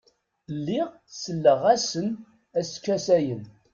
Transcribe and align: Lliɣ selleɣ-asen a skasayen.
Lliɣ 0.57 0.89
selleɣ-asen 1.21 2.07
a 2.59 2.61
skasayen. 2.71 3.43